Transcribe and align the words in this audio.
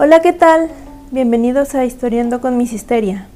Hola, 0.00 0.20
¿qué 0.20 0.32
tal? 0.32 0.68
Bienvenidos 1.10 1.74
a 1.74 1.84
Historiando 1.84 2.40
con 2.40 2.56
Miss 2.56 2.72
Histeria. 2.72 3.26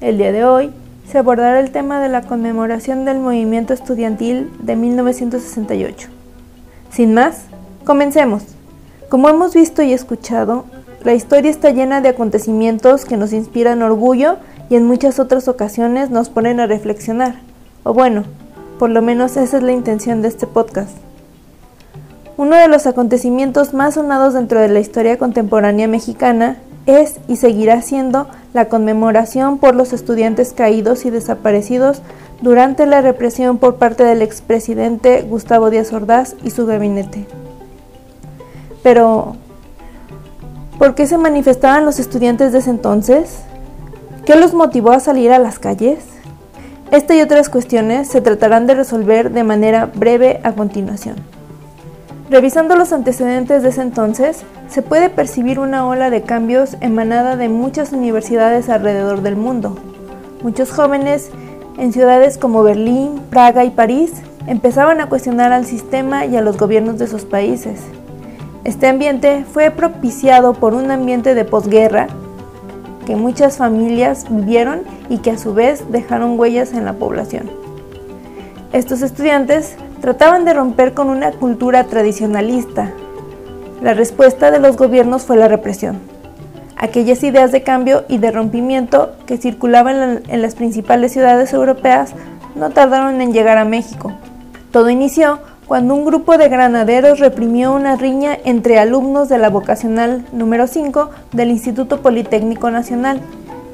El 0.00 0.16
día 0.16 0.32
de 0.32 0.46
hoy 0.46 0.72
se 1.06 1.18
abordará 1.18 1.60
el 1.60 1.72
tema 1.72 2.00
de 2.00 2.08
la 2.08 2.22
conmemoración 2.22 3.04
del 3.04 3.18
movimiento 3.18 3.74
estudiantil 3.74 4.50
de 4.60 4.76
1968. 4.76 6.08
Sin 6.90 7.12
más, 7.12 7.42
comencemos. 7.84 8.44
Como 9.10 9.28
hemos 9.28 9.52
visto 9.52 9.82
y 9.82 9.92
escuchado, 9.92 10.64
la 11.04 11.12
historia 11.12 11.50
está 11.50 11.68
llena 11.68 12.00
de 12.00 12.08
acontecimientos 12.08 13.04
que 13.04 13.18
nos 13.18 13.34
inspiran 13.34 13.82
orgullo 13.82 14.38
y 14.70 14.76
en 14.76 14.86
muchas 14.86 15.18
otras 15.18 15.48
ocasiones 15.48 16.08
nos 16.08 16.30
ponen 16.30 16.60
a 16.60 16.66
reflexionar. 16.66 17.34
O 17.82 17.92
bueno, 17.92 18.24
por 18.78 18.88
lo 18.88 19.02
menos 19.02 19.36
esa 19.36 19.58
es 19.58 19.62
la 19.62 19.72
intención 19.72 20.22
de 20.22 20.28
este 20.28 20.46
podcast. 20.46 20.96
Uno 22.40 22.56
de 22.56 22.68
los 22.68 22.86
acontecimientos 22.86 23.74
más 23.74 23.96
sonados 23.96 24.32
dentro 24.32 24.62
de 24.62 24.70
la 24.70 24.80
historia 24.80 25.18
contemporánea 25.18 25.86
mexicana 25.88 26.56
es 26.86 27.16
y 27.28 27.36
seguirá 27.36 27.82
siendo 27.82 28.28
la 28.54 28.70
conmemoración 28.70 29.58
por 29.58 29.74
los 29.74 29.92
estudiantes 29.92 30.54
caídos 30.54 31.04
y 31.04 31.10
desaparecidos 31.10 32.00
durante 32.40 32.86
la 32.86 33.02
represión 33.02 33.58
por 33.58 33.76
parte 33.76 34.04
del 34.04 34.22
expresidente 34.22 35.20
Gustavo 35.20 35.68
Díaz 35.68 35.92
Ordaz 35.92 36.34
y 36.42 36.48
su 36.48 36.64
gabinete. 36.64 37.26
Pero, 38.82 39.36
¿por 40.78 40.94
qué 40.94 41.06
se 41.06 41.18
manifestaban 41.18 41.84
los 41.84 41.98
estudiantes 41.98 42.52
de 42.52 42.60
ese 42.60 42.70
entonces? 42.70 43.40
¿Qué 44.24 44.34
los 44.34 44.54
motivó 44.54 44.92
a 44.92 45.00
salir 45.00 45.30
a 45.30 45.38
las 45.38 45.58
calles? 45.58 45.98
Esta 46.90 47.14
y 47.14 47.20
otras 47.20 47.50
cuestiones 47.50 48.08
se 48.08 48.22
tratarán 48.22 48.66
de 48.66 48.76
resolver 48.76 49.30
de 49.30 49.44
manera 49.44 49.90
breve 49.94 50.40
a 50.42 50.52
continuación. 50.52 51.16
Revisando 52.30 52.76
los 52.76 52.92
antecedentes 52.92 53.64
de 53.64 53.70
ese 53.70 53.82
entonces, 53.82 54.44
se 54.68 54.82
puede 54.82 55.10
percibir 55.10 55.58
una 55.58 55.84
ola 55.88 56.10
de 56.10 56.22
cambios 56.22 56.76
emanada 56.80 57.36
de 57.36 57.48
muchas 57.48 57.90
universidades 57.92 58.68
alrededor 58.68 59.22
del 59.22 59.34
mundo. 59.34 59.76
Muchos 60.40 60.70
jóvenes 60.70 61.32
en 61.76 61.92
ciudades 61.92 62.38
como 62.38 62.62
Berlín, 62.62 63.20
Praga 63.30 63.64
y 63.64 63.70
París 63.70 64.12
empezaban 64.46 65.00
a 65.00 65.08
cuestionar 65.08 65.52
al 65.52 65.66
sistema 65.66 66.24
y 66.24 66.36
a 66.36 66.40
los 66.40 66.56
gobiernos 66.56 67.00
de 67.00 67.08
sus 67.08 67.24
países. 67.24 67.80
Este 68.62 68.86
ambiente 68.86 69.44
fue 69.52 69.72
propiciado 69.72 70.52
por 70.52 70.74
un 70.74 70.92
ambiente 70.92 71.34
de 71.34 71.44
posguerra 71.44 72.06
que 73.06 73.16
muchas 73.16 73.56
familias 73.56 74.26
vivieron 74.30 74.82
y 75.08 75.18
que 75.18 75.32
a 75.32 75.38
su 75.38 75.52
vez 75.52 75.90
dejaron 75.90 76.38
huellas 76.38 76.74
en 76.74 76.84
la 76.84 76.92
población. 76.92 77.50
Estos 78.72 79.02
estudiantes 79.02 79.74
trataban 80.00 80.44
de 80.44 80.54
romper 80.54 80.94
con 80.94 81.08
una 81.08 81.32
cultura 81.32 81.84
tradicionalista. 81.84 82.92
La 83.82 83.94
respuesta 83.94 84.50
de 84.50 84.58
los 84.58 84.76
gobiernos 84.76 85.22
fue 85.22 85.36
la 85.36 85.48
represión. 85.48 85.98
Aquellas 86.76 87.22
ideas 87.22 87.52
de 87.52 87.62
cambio 87.62 88.04
y 88.08 88.18
de 88.18 88.30
rompimiento 88.30 89.12
que 89.26 89.36
circulaban 89.36 90.22
en 90.26 90.42
las 90.42 90.54
principales 90.54 91.12
ciudades 91.12 91.52
europeas 91.52 92.14
no 92.54 92.70
tardaron 92.70 93.20
en 93.20 93.32
llegar 93.32 93.58
a 93.58 93.64
México. 93.66 94.12
Todo 94.72 94.88
inició 94.88 95.40
cuando 95.66 95.94
un 95.94 96.04
grupo 96.04 96.36
de 96.36 96.48
granaderos 96.48 97.18
reprimió 97.18 97.72
una 97.72 97.96
riña 97.96 98.36
entre 98.44 98.78
alumnos 98.78 99.28
de 99.28 99.38
la 99.38 99.50
vocacional 99.50 100.24
número 100.32 100.66
5 100.66 101.10
del 101.32 101.50
Instituto 101.50 102.00
Politécnico 102.00 102.70
Nacional 102.70 103.20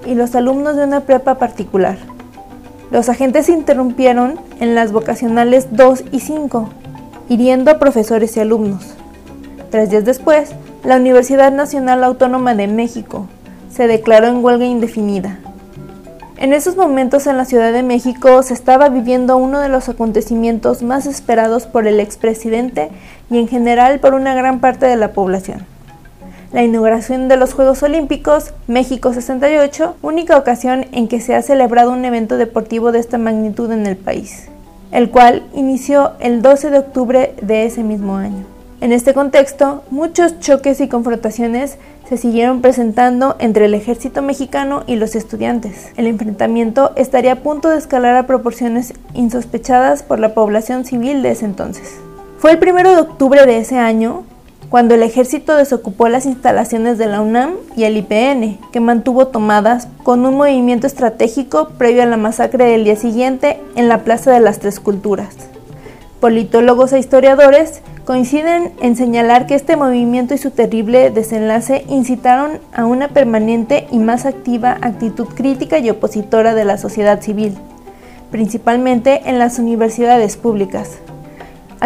y 0.05 0.15
los 0.15 0.35
alumnos 0.35 0.77
de 0.77 0.85
una 0.85 1.01
prepa 1.01 1.37
particular. 1.37 1.97
Los 2.91 3.09
agentes 3.09 3.49
interrumpieron 3.49 4.39
en 4.61 4.77
las 4.77 4.93
vocacionales 4.93 5.69
2 5.73 6.05
y 6.13 6.21
5, 6.21 6.69
hiriendo 7.29 7.73
a 7.73 7.79
profesores 7.81 8.37
y 8.37 8.41
alumnos. 8.41 8.95
Tres 9.71 9.91
días 9.91 10.05
después, 10.05 10.51
la 10.85 10.97
Universidad 10.97 11.51
Nacional 11.51 12.05
Autónoma 12.05 12.55
de 12.55 12.69
México 12.69 13.27
se 13.73 13.89
declaró 13.89 14.29
en 14.29 14.45
huelga 14.45 14.67
indefinida. 14.67 15.39
En 16.39 16.53
esos 16.53 16.77
momentos 16.77 17.27
en 17.27 17.37
la 17.37 17.45
Ciudad 17.45 17.73
de 17.73 17.83
México 17.83 18.43
se 18.45 18.55
estaba 18.55 18.89
viviendo 18.89 19.37
uno 19.37 19.59
de 19.59 19.69
los 19.69 19.89
acontecimientos 19.89 20.83
más 20.83 21.07
esperados 21.07 21.67
por 21.67 21.89
el 21.89 21.99
expresidente 21.99 22.91
y 23.31 23.39
en 23.39 23.49
general 23.49 23.99
por 23.99 24.15
una 24.15 24.35
gran 24.35 24.61
parte 24.61 24.87
de 24.87 24.97
la 24.97 25.13
población 25.13 25.76
la 26.57 26.63
inauguración 26.63 27.29
de 27.29 27.37
los 27.37 27.53
Juegos 27.53 27.83
Olímpicos 27.83 28.55
México 28.67 29.13
68, 29.13 29.97
única 30.01 30.39
ocasión 30.39 30.87
en 30.93 31.07
que 31.07 31.21
se 31.21 31.35
ha 31.35 31.43
celebrado 31.43 31.91
un 31.91 32.03
evento 32.07 32.39
deportivo 32.39 32.93
de 32.93 32.99
esta 32.99 33.19
magnitud 33.19 33.71
en 33.73 33.87
el 33.87 33.99
país, 33.99 34.49
el 34.91 35.11
cual 35.11 35.43
inició 35.53 36.13
el 36.19 36.41
12 36.41 36.71
de 36.71 36.79
octubre 36.79 37.35
de 37.43 37.67
ese 37.67 37.83
mismo 37.83 38.17
año. 38.17 38.47
En 38.81 38.93
este 38.93 39.13
contexto, 39.13 39.83
muchos 39.91 40.41
choques 40.41 40.81
y 40.81 40.89
confrontaciones 40.89 41.77
se 42.09 42.17
siguieron 42.17 42.63
presentando 42.63 43.37
entre 43.39 43.67
el 43.67 43.75
ejército 43.75 44.23
mexicano 44.23 44.83
y 44.87 44.97
los 44.97 45.15
estudiantes. 45.15 45.93
El 45.99 46.07
enfrentamiento 46.07 46.93
estaría 46.97 47.33
a 47.33 47.43
punto 47.43 47.69
de 47.69 47.77
escalar 47.77 48.17
a 48.17 48.27
proporciones 48.27 48.95
insospechadas 49.13 50.03
por 50.03 50.21
la 50.21 50.33
población 50.33 50.87
civil 50.87 51.21
de 51.21 51.33
ese 51.33 51.45
entonces. 51.45 51.99
Fue 52.39 52.53
el 52.53 52.59
1 52.59 52.95
de 52.95 53.01
octubre 53.03 53.45
de 53.45 53.59
ese 53.59 53.77
año 53.77 54.25
cuando 54.77 54.95
el 54.95 55.03
ejército 55.03 55.57
desocupó 55.57 56.11
las 56.11 56.27
instalaciones 56.27 56.99
de 56.99 57.07
la 57.07 57.23
UNAM 57.23 57.55
y 57.79 57.85
el 57.85 57.97
IPN, 57.97 58.59
que 58.73 58.81
mantuvo 58.81 59.29
tomadas 59.29 59.89
con 60.03 60.27
un 60.27 60.37
movimiento 60.37 60.87
estratégico 60.87 61.71
previo 61.79 62.03
a 62.03 62.05
la 62.05 62.19
masacre 62.19 62.67
del 62.67 62.85
día 62.85 62.97
siguiente 62.97 63.59
en 63.75 63.89
la 63.89 64.05
Plaza 64.05 64.33
de 64.33 64.41
las 64.41 64.59
Tres 64.59 64.79
Culturas. 64.79 65.35
Politólogos 66.21 66.93
e 66.93 66.99
historiadores 66.99 67.81
coinciden 68.05 68.75
en 68.83 68.97
señalar 68.97 69.47
que 69.47 69.55
este 69.55 69.77
movimiento 69.77 70.35
y 70.35 70.39
su 70.39 70.51
terrible 70.51 71.09
desenlace 71.09 71.87
incitaron 71.89 72.59
a 72.75 72.85
una 72.85 73.09
permanente 73.09 73.89
y 73.91 73.99
más 73.99 74.27
activa 74.27 74.77
actitud 74.83 75.29
crítica 75.29 75.79
y 75.79 75.89
opositora 75.89 76.55
de 76.55 76.67
la 76.67 76.77
sociedad 76.77 77.23
civil, 77.23 77.57
principalmente 78.31 79.23
en 79.25 79.39
las 79.39 79.59
universidades 79.59 80.37
públicas 80.37 80.99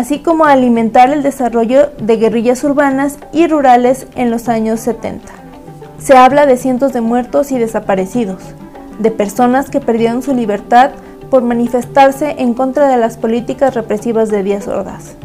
así 0.00 0.21
como 0.21 0.47
alimentar 0.47 1.11
el 1.11 1.22
desarrollo 1.22 1.91
de 2.00 2.16
guerrillas 2.16 2.65
urbanas 2.65 3.19
y 3.34 3.47
rurales 3.47 4.06
en 4.15 4.31
los 4.31 4.49
años 4.49 4.81
70. 4.81 5.31
Se 5.99 6.16
habla 6.16 6.47
de 6.47 6.56
cientos 6.56 6.94
de 6.94 7.03
muertos 7.03 7.53
y 7.53 7.59
desaparecidos, 7.59 8.43
de 8.99 9.11
personas 9.11 9.69
que 9.69 9.78
perdieron 9.78 10.22
su 10.22 10.34
libertad 10.34 10.93
por 11.28 11.43
manifestarse 11.43 12.37
en 12.38 12.55
contra 12.55 12.88
de 12.88 12.97
las 12.97 13.19
políticas 13.19 13.75
represivas 13.75 14.31
de 14.31 14.43
Díaz 14.43 14.69
Ordaz. 14.69 15.16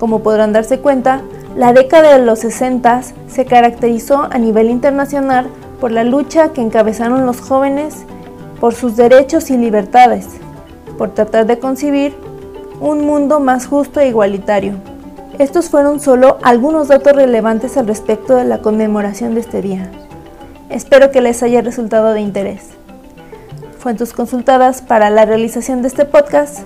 Como 0.00 0.24
podrán 0.24 0.52
darse 0.52 0.80
cuenta, 0.80 1.20
la 1.56 1.72
década 1.72 2.18
de 2.18 2.24
los 2.24 2.40
60 2.40 3.02
se 3.28 3.44
caracterizó 3.44 4.26
a 4.28 4.38
nivel 4.38 4.70
internacional 4.70 5.46
por 5.80 5.92
la 5.92 6.02
lucha 6.02 6.48
que 6.48 6.62
encabezaron 6.62 7.26
los 7.26 7.40
jóvenes 7.40 8.04
por 8.58 8.74
sus 8.74 8.96
derechos 8.96 9.50
y 9.50 9.56
libertades, 9.56 10.26
por 10.98 11.10
tratar 11.14 11.46
de 11.46 11.60
concebir 11.60 12.25
un 12.80 13.04
mundo 13.06 13.40
más 13.40 13.66
justo 13.66 14.00
e 14.00 14.08
igualitario. 14.08 14.74
Estos 15.38 15.68
fueron 15.68 16.00
solo 16.00 16.38
algunos 16.42 16.88
datos 16.88 17.12
relevantes 17.14 17.76
al 17.76 17.86
respecto 17.86 18.36
de 18.36 18.44
la 18.44 18.58
conmemoración 18.58 19.34
de 19.34 19.40
este 19.40 19.60
día. 19.60 19.90
Espero 20.70 21.10
que 21.10 21.20
les 21.20 21.42
haya 21.42 21.60
resultado 21.62 22.12
de 22.12 22.20
interés. 22.20 22.70
Fuentes 23.78 24.12
consultadas 24.12 24.82
para 24.82 25.10
la 25.10 25.24
realización 25.24 25.82
de 25.82 25.88
este 25.88 26.04
podcast, 26.04 26.60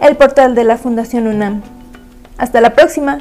el 0.00 0.16
portal 0.16 0.54
de 0.54 0.64
la 0.64 0.78
Fundación 0.78 1.26
UNAM. 1.26 1.62
Hasta 2.38 2.60
la 2.60 2.74
próxima. 2.74 3.18